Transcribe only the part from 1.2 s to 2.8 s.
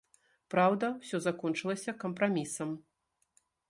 закончылася кампрамісам.